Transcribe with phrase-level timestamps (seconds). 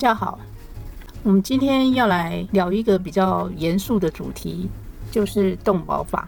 [0.00, 0.38] 家好，
[1.22, 4.66] 我们今天要来聊一个比较严肃的主题，
[5.10, 6.26] 就是动保法。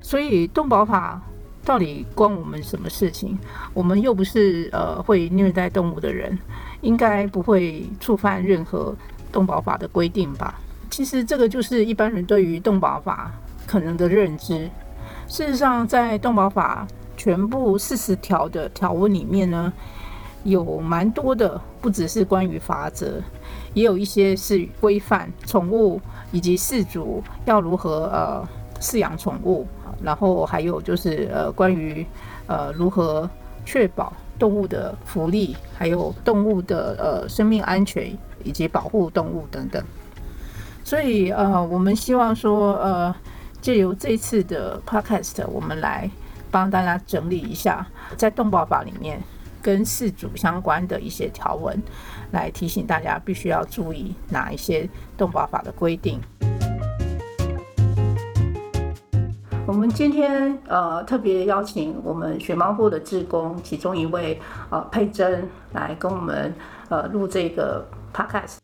[0.00, 1.20] 所以动保法
[1.66, 3.36] 到底关我们什么事情？
[3.74, 6.38] 我们又不是呃会虐待动物的人，
[6.80, 8.96] 应该不会触犯任何
[9.30, 10.58] 动保法的规定吧？
[10.88, 13.30] 其实这个就是一般人对于动保法
[13.66, 14.70] 可能的认知。
[15.28, 16.88] 事实上，在动保法
[17.18, 19.70] 全部四十条的条文里面呢，
[20.46, 23.20] 有蛮多的，不只是关于法则，
[23.74, 26.00] 也有一些是规范宠物
[26.32, 28.48] 以及饲主要如何呃
[28.80, 29.66] 饲养宠物，
[30.02, 32.06] 然后还有就是呃关于
[32.46, 33.28] 呃如何
[33.64, 38.10] 确保动物的福利，还有动物的呃生命安全
[38.42, 39.82] 以及保护动物等等。
[40.84, 43.14] 所以呃，我们希望说呃。
[43.62, 46.08] 借由这次的 podcast，我们来
[46.52, 47.84] 帮大家整理一下
[48.16, 49.20] 在动保法里面
[49.66, 51.76] 跟事主相关的一些条文，
[52.30, 56.20] 来提醒大家必须要注意哪一些动保法的规定。
[59.66, 66.54] 我们今天呃特别邀请我们学猫部的志工其中一位呃佩珍来跟我们
[66.88, 68.58] 呃录这个 podcast。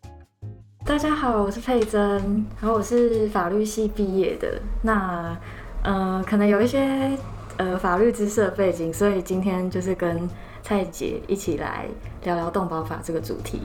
[0.84, 4.60] 大家好，我是佩珍，然后我是法律系毕业的。
[4.82, 5.36] 那，
[5.82, 7.10] 呃，可能有一些
[7.56, 10.28] 呃法律知识的背景，所以今天就是跟
[10.62, 11.86] 蔡姐一起来
[12.24, 13.60] 聊聊动保法这个主题。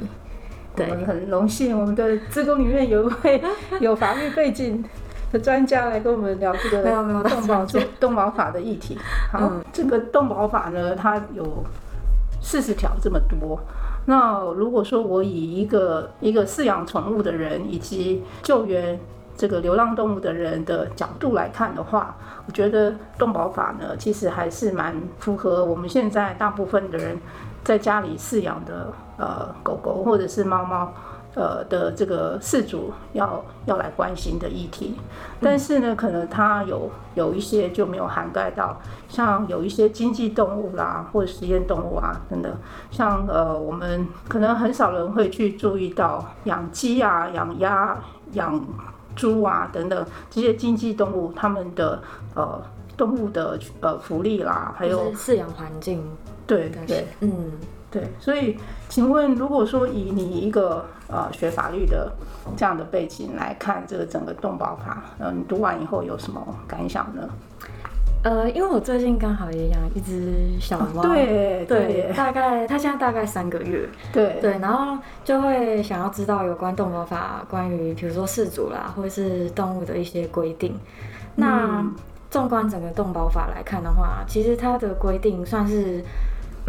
[0.75, 3.41] 对，很荣幸，我们的职工里面有一位
[3.81, 4.83] 有法律背景
[5.31, 7.65] 的专家来跟我们聊这个动保
[7.99, 8.97] 动保法的议题。
[9.31, 11.63] 好，这个动保法呢，它有
[12.41, 13.59] 四十条这么多。
[14.05, 18.97] 那如果说我以一个一个饲养宠物的人以及救援
[19.38, 22.16] 这个流浪动物的人的角度来看的话，
[22.47, 27.17] 我觉得动保法呢，其实还是蛮符合我们现在大部分的人
[27.64, 30.92] 在家里饲养的呃狗狗或者是猫猫。
[31.36, 34.95] 呃的这个饲主要要来关心的议题，
[35.39, 38.75] 但是呢，可能它有有一些就没有涵盖到，
[39.08, 42.52] 像有一些经济动物啦，或者实验动物啊等等，
[42.89, 47.95] 像呃我们可能很少人会去注意到养鸡啊、养鸭、
[48.31, 48.59] 养
[49.17, 52.02] 猪啊等等这些经济动物，它们的
[52.33, 52.61] 呃
[52.95, 56.02] 动物的呃福利啦，还有饲养环境，
[56.45, 57.52] 对对，嗯。
[57.89, 58.58] 对，所以
[58.89, 62.11] 请问，如果说以你一个呃学法律的
[62.58, 67.23] 这样的背景来看这个整个动保法，嗯，你读完以后有什么感想呢？
[68.23, 80.78] 呃，因为我最近刚好也养一只小猫，对对，大概它现在大概三个月，对对，然后就会想要知道有关动保法，关于比如说饲主啦，或者是动物的一些规定。
[81.36, 81.86] 那
[82.30, 86.04] 纵观整个动保法来看的话，其实它的规定算是。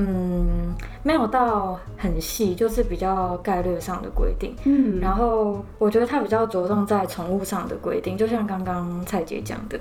[0.01, 4.55] 嗯，没有到很细，就是比较概率上的规定。
[4.63, 9.77] 嗯，然后我觉得它比较着重在宠物上的规定，就像刚刚蔡姐讲的，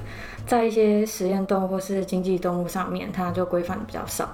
[0.47, 4.27] 在一些实验动物或是经济动物上面，它就规范的比较少。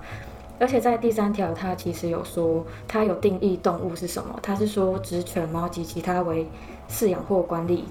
[0.58, 6.48] 而且在第三条，它其实有说，它有定义动物是什么，它是说指犬猫及其他为
[6.90, 7.84] 饲养或管理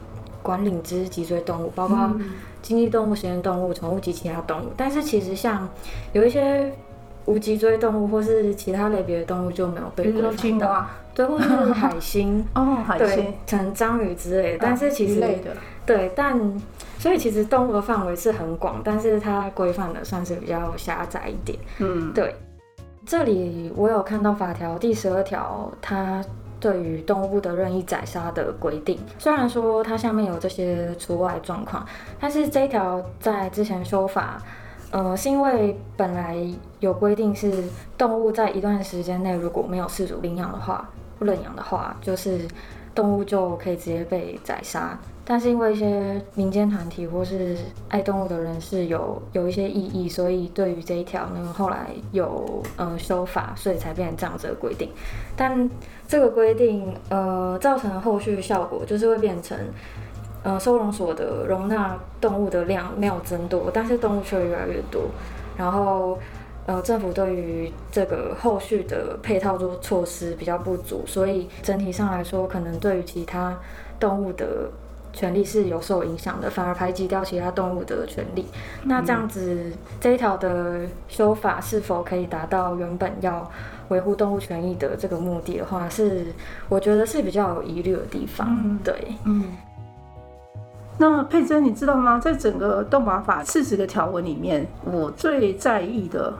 [0.42, 2.10] 管理之脊椎动物，包括
[2.62, 4.70] 经济动物、实验动物、宠物及其他动物。
[4.78, 5.68] 但是其实像
[6.14, 6.72] 有一些。
[7.24, 14.58] 无脊椎动物或是其他类别的动物就没有被规范到，对，或是海星 哦，海星，成章鱼之类的。
[14.60, 15.22] 但是其实
[15.86, 16.36] 对，但
[16.98, 21.58] 所以其实动物的范围是很广，但是它规范的算是比较狭窄一点。
[21.78, 22.34] 嗯，对。
[23.04, 26.24] 这里我有看到法条第十二条，它
[26.60, 31.84] 对于动物的任意宰杀的规定，虽然说它下面有这些除外状况，
[32.20, 34.40] 但是这一条在之前修法。
[34.92, 36.36] 呃，是因为本来
[36.80, 37.50] 有规定是
[37.96, 40.86] 动物在一段时间内如果没有饲主领养的话，
[41.18, 42.46] 认养的话，就是
[42.94, 44.98] 动物就可以直接被宰杀。
[45.24, 47.56] 但是因为一些民间团体或是
[47.88, 54.90] 爱动物的人是有有一些异议，所以对于这一条呢，后来有呃修法，所以才变成这样子的规定。
[55.34, 55.70] 但
[56.06, 59.58] 这个规定呃造成的后续效果就是会变成。
[60.42, 65.02] 呃，收容所的容纳动物的量没有增多，但是动物却越来越多。
[65.56, 66.18] 然后，
[66.66, 73.56] 呃，政府对于这个后续的配套做措施比较不足，所以整体上来说，可能对于其他
[74.00, 74.68] 动物的
[75.12, 78.46] 权利是有受影响的，反而排挤掉其他动物的权利。
[78.82, 83.48] 那这样子，这一条的修法是否可以达到原本要
[83.90, 86.26] 维护动物权益的这个目的的话，是
[86.68, 88.78] 我觉得是比较有疑虑的地方。
[88.82, 89.44] 对，嗯。
[90.98, 92.18] 那佩珍，你知道吗？
[92.18, 96.32] 在整个动保法四十个条文里面，我最在意的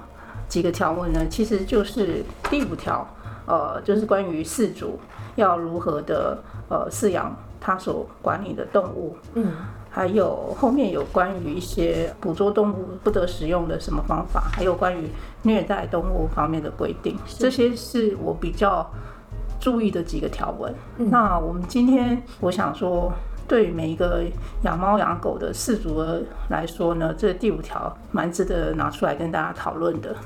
[0.46, 3.04] 几个条文呢，其实就是第五条，
[3.46, 4.99] 呃，就是关于饲主
[5.34, 6.38] 要如何的
[6.69, 9.52] 呃饲养他所管理的动物，嗯，
[9.90, 15.08] 还有后面有关于一些捕捉动物不得使用的什么方法，还有关于
[15.43, 18.88] 虐待动物方面的规定，这些是我比较
[19.58, 20.72] 注意的几个条文。
[20.98, 23.10] 那我们今天我想说。
[23.52, 24.25] 对于每一个
[24.62, 26.02] 养猫养狗的饲主
[26.49, 30.16] 来说呢，这第五条蛮值得拿出来跟大家讨论的。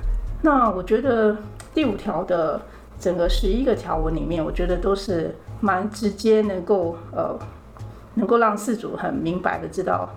[0.42, 1.36] 那我觉得
[1.74, 2.60] 第五条的
[3.00, 7.36] 整个十一个条文里面，我觉得都是蛮直接，能够呃，
[8.14, 10.08] 能够让饲主很明白的知道，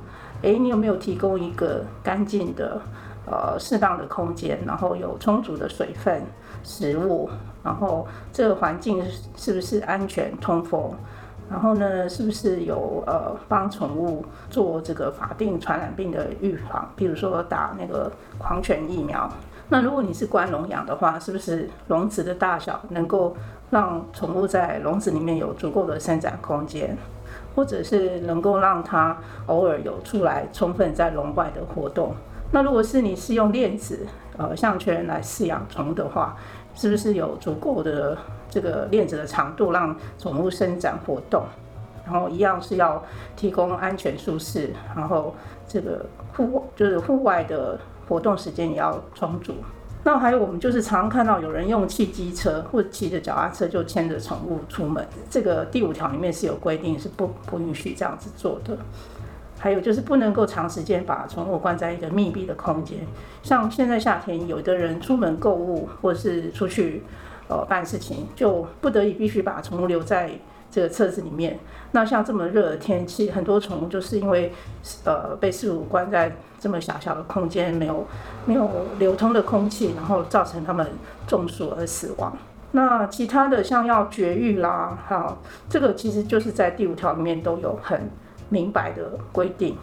[0.43, 2.79] 哎，你有没有提供一个干净的、
[3.25, 6.21] 呃适当的空间，然后有充足的水分、
[6.63, 7.27] 食物，
[7.63, 9.03] 然后这个环境
[9.35, 10.93] 是不是安全通风？
[11.49, 16.87] 然后呢，是不是有呃帮宠物做这个法定传染病的预防？
[16.95, 19.27] 比如说打那个狂犬疫苗。
[19.67, 23.35] 那如果你是关笼养的话，是不是笼子的大小能够
[23.71, 26.95] 让宠物在笼子里面有足够的伸展空间，
[27.55, 29.17] 或者是能够让它
[29.47, 32.13] 偶尔有出来充分在笼外的活动？
[32.51, 34.05] 那如果是你是用链子
[34.37, 36.35] 呃项圈来饲养宠物的话，
[36.73, 38.17] 是不是有足够的？
[38.49, 41.43] 这个链子的长度让宠物伸展活动，
[42.03, 43.03] 然后一样是要
[43.35, 45.35] 提供安全舒适，然后
[45.67, 46.05] 这个
[46.35, 49.53] 户就是户外的活动时间也要充足。
[50.03, 58.77] 那还有我们就是常看到有人用汽机车或骑着脚踏车就牵着宠物出门，这个第五条里面是有规定是不不允许这样子做的。
[59.59, 62.99] 还有就是不能够长时间把宠物关在一个密闭的空间，
[63.43, 67.03] 像现在夏天有的人出门购物或是出去。
[67.49, 70.29] 呃，办事情就不得已必须把宠物留在
[70.69, 71.57] 这个车子里面。
[71.93, 74.53] 那像这么热的天气，很多宠物就是因为
[75.03, 78.05] 呃被事主关在这么小小的空间，没有
[78.45, 78.69] 没有
[78.99, 80.85] 流通的空气，然后造成它们
[81.25, 82.31] 中暑而死亡。
[82.73, 85.35] 那其他的像要绝育啦，哈，
[85.67, 88.11] 这个其实就是在第五条里面都有很
[88.49, 89.75] 明白的规定。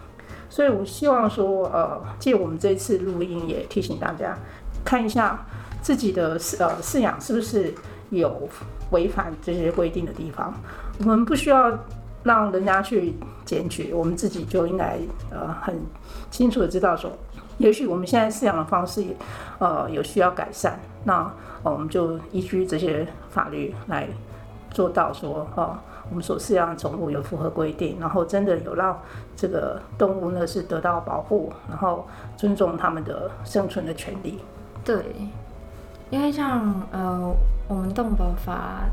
[0.48, 4.38] 所以我希望说，呃，借我们这次录音也提醒大家
[4.84, 5.44] 看一下。
[5.86, 7.72] 自己的饲呃饲养是不是
[8.10, 8.48] 有
[8.90, 10.52] 违反这些规定的地方？
[10.98, 11.78] 我们不需要
[12.24, 14.98] 让人家去检举，我们自己就应该
[15.30, 15.80] 呃很
[16.28, 17.12] 清楚的知道说，
[17.58, 19.04] 也许我们现在饲养的方式
[19.60, 24.08] 呃有需要改善，那我们就依据这些法律来
[24.72, 25.78] 做到说，哦，
[26.10, 29.00] 我们所饲养的宠物有符合规定，然后真的有让
[29.36, 32.04] 这个动物呢是得到保护，然后
[32.36, 34.40] 尊重他们的生存的权利。
[34.84, 34.96] 对。
[36.10, 37.34] 因为像呃，
[37.66, 38.84] 我们动保法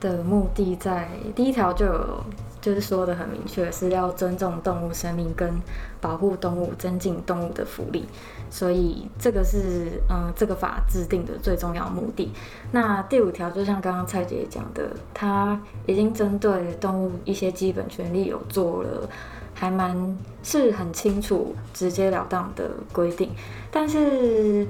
[0.00, 2.24] 的目的在第一条就有，
[2.62, 5.52] 就是说的很明确，是要尊重动物生命跟
[6.00, 8.06] 保护动物，增进动物的福利。
[8.48, 12.32] 所以这个是嗯，这个法制定的最重要目的。
[12.72, 19.08] 那第五条就像刚刚蔡姐讲的，它已经针对动物一些基本权利有做了，
[19.54, 23.30] 还蛮是很清楚、直截了当的规定，
[23.70, 24.66] 但是。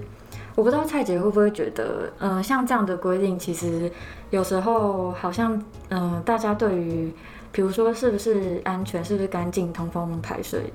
[0.54, 3.90] 我不知道蔡姐会不会觉得，嗯，像这样的规定，其实
[4.30, 7.12] 有时候好像，嗯，大家对于，
[7.50, 10.70] 比如说是不是安全，是不是干净、通风、排水，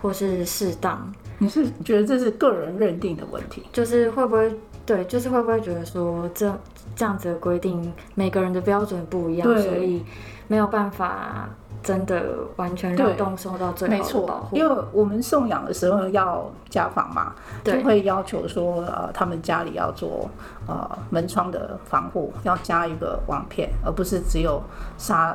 [0.00, 3.64] 或是适当，你是觉得这是个人认定的问题？
[3.72, 4.50] 就是会不会
[4.86, 6.58] 对，就是会不会觉得说，这
[6.96, 10.02] 这样子的规定，每个人的标准不一样，所以
[10.46, 11.48] 没有办法。
[11.88, 12.22] 真的
[12.56, 17.32] 完全让动物受到最好的保护，因为我们送养的时候要家访嘛，
[17.64, 20.28] 就会要求说，呃，他们家里要做
[20.66, 24.62] 呃门窗的防护，要加一个网片，而不是只有
[24.98, 25.34] 纱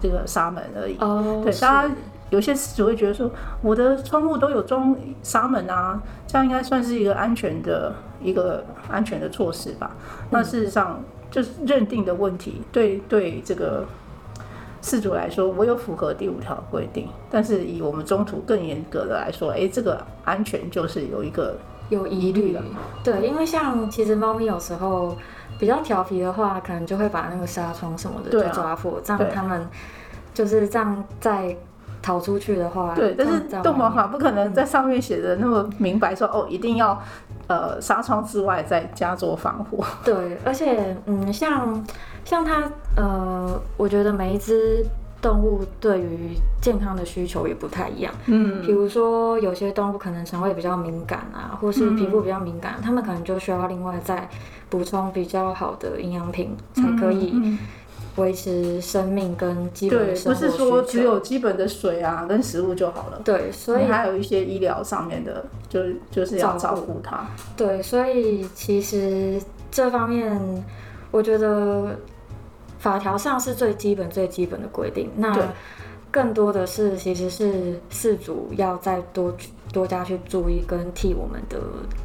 [0.00, 0.96] 这个纱门而已。
[1.00, 1.94] 哦，对，大家
[2.30, 3.28] 有些只会觉得说，
[3.60, 9.90] 我的窗户都有装纱门啊，这样应该算是一个安全的一个安全的措施吧？
[10.30, 13.84] 那事实上就是认定的问题，对对这个。
[14.80, 21.56] 饲主来说，我有符合第五条规定，但是以我们中途更严格的来说，哎，这个安全就是有一个
[21.88, 22.62] 有疑虑了。
[23.02, 25.16] 对，因为像其实猫咪有时候
[25.58, 29.68] 比较调皮的话，可能就会把那个纱窗什么的就抓破，这样它们
[30.32, 31.56] 就是这样再
[32.00, 33.14] 逃出去的话，对。
[33.18, 37.02] 但是动保法不可能在上面写的那么明白，说哦，一定要
[37.48, 39.84] 呃纱窗之外再加做防护。
[40.04, 41.84] 对，而且嗯，像。
[42.24, 44.84] 像它，呃，我觉得每一只
[45.22, 48.12] 动物对于健康的需求也不太一样。
[48.26, 54.28] 嗯，比如说有些动物可能肠胃比较敏感啊，或是皮肤比较敏感，它们可能就需要另外再
[54.68, 57.56] 补充比较好的营养品，才可以
[58.16, 63.20] 维持生命跟基本的生活不是说只有基本的水啊跟食物就好了。
[63.24, 67.24] 对，所以还有一些医疗上面的，就就是要照顾它。
[67.56, 69.40] 对，所以其实
[69.70, 70.64] 这方面。
[71.10, 71.96] 我觉得
[72.78, 75.10] 法条上是最基本、最基本的规定。
[75.16, 75.36] 那
[76.10, 79.34] 更多的是，其实是饲主要再多
[79.72, 81.60] 多加去注意，跟替我们的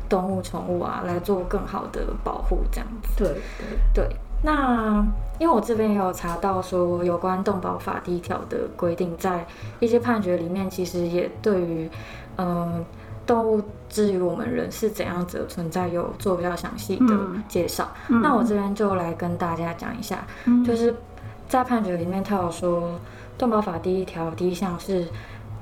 [0.10, 3.10] 动物、宠物啊来做更好的保护，这样子。
[3.18, 4.15] 对对对。
[4.46, 5.01] 那
[5.39, 9.48] 因为我这边也有查到说，有关动保法第一条的规定，在
[9.80, 11.89] 一些判决里面，其实也对于
[12.36, 12.86] 嗯动
[13.44, 17.92] 物至于我们人是怎样子存在，有做比较详细的介绍。
[18.08, 20.25] 那我这边就来跟大家讲一下，
[20.65, 20.96] 就是
[21.48, 23.00] 在判决里面，他有说。
[23.36, 25.08] 动保法第一条第一项是，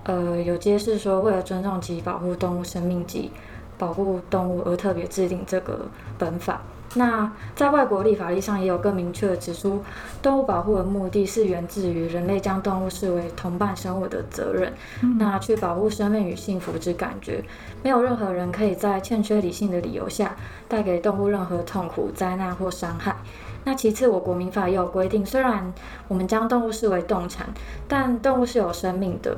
[0.03, 3.31] 呃，有揭示说，为了尊重及保护动物生命及
[3.77, 5.85] 保护动物而特别制定这个
[6.19, 6.61] 本法。
[6.95, 9.81] 那在外国立法例上也有更明确的指出，
[10.21, 14.73] 动物保护的目的是源自于人类将动物视为同伴生物的责任，
[15.17, 17.43] 那去保护生命与幸福之感觉。
[17.81, 20.35] 没有任何人可以在欠缺理性的理由下
[20.67, 23.15] 带给动物任何痛苦、灾难或伤害。
[23.63, 25.73] 那其次，我国民法也有规定，虽然
[26.07, 27.47] 我们将动物视为动产，
[27.87, 29.37] 但动物是有生命的，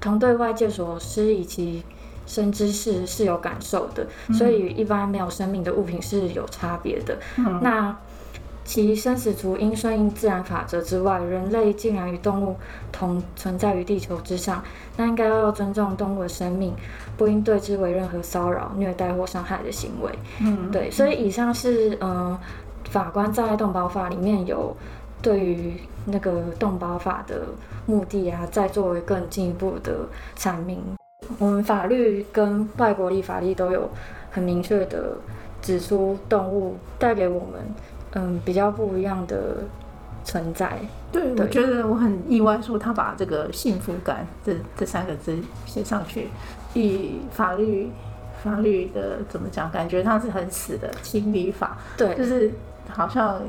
[0.00, 1.82] 同对外界所施以其
[2.26, 7.18] 生知识是有感受的，所以与一般没有生命的物品是有差别的。
[7.60, 7.96] 那
[8.64, 12.56] 其生死除因顺应自然法则之外，人类竟然与动物
[12.90, 14.62] 同存在于地球之上，
[14.96, 16.74] 那应该要尊重动物的生命，
[17.16, 20.10] 不应对之为任何骚扰、虐待或伤害的行为。
[20.40, 22.38] 嗯，对，所以以上是嗯。
[22.90, 24.76] 法官在动保法里面有
[25.22, 25.72] 对于
[26.04, 27.46] 那个动保法的
[27.86, 30.78] 目的啊，再作为更进一步的阐明。
[31.38, 33.88] 我们法律跟外国立法律都有
[34.30, 35.16] 很明确的
[35.60, 37.60] 指出，动物带给我们
[38.12, 39.56] 嗯比较不一样的
[40.24, 40.78] 存在。
[41.10, 46.28] 对，我觉得我很意外，说他把这个幸福感这这三个字写上去，
[46.74, 47.90] 以法律
[48.42, 51.78] 法律的怎么讲，感觉它是很死的清理法。
[51.96, 52.50] 对，就是。
[52.88, 53.40] 好像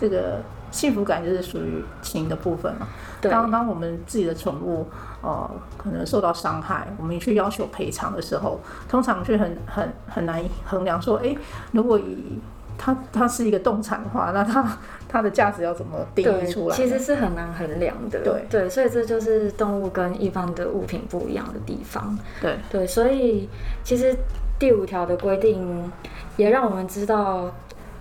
[0.00, 0.40] 这个
[0.70, 2.88] 幸福感就是属于情的部分嘛。
[3.20, 4.86] 当当我们自己的宠物
[5.22, 11.36] 呃可能受到伤害，我们去要求赔偿的时候，通常却很很很难衡量说，哎，
[11.72, 12.38] 如果以
[12.76, 16.76] 它它是一个动产的话，那它 它的价值要怎么定义出来？
[16.76, 18.20] 其实是很难衡量的。
[18.22, 22.16] 对对，所以这就是动物跟一般的物品不一样的地方。
[22.40, 23.48] 对对，所以
[23.82, 24.16] 其实
[24.58, 25.90] 第五条的规定
[26.36, 27.50] 也让我们知道。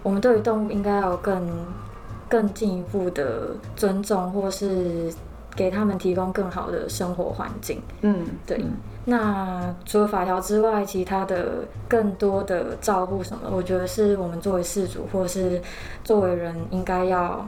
[0.04, 1.50] 我们对于动物应该要更
[2.30, 5.12] 更进一步的尊重，或是
[5.56, 7.82] 给他们提供更好的生活环境。
[8.02, 8.64] 嗯，对。
[9.06, 15.62] 那除了法条之外，其他的更多的照顾什么，我觉得是我们作为事主或是
[16.04, 17.46] 作为人应该要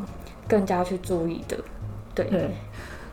[0.48, 1.58] 更加去注意的。
[2.16, 2.52] 对对，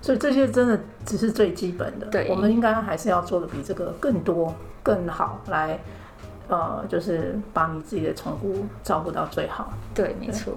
[0.00, 2.06] 所以这些真的只是最基本的。
[2.06, 5.78] 对，我们应该还是要做的比这个更多、更好来。
[6.49, 9.73] 呃，就是把你自己的宠物照顾到最好。
[9.92, 10.52] 对，没错。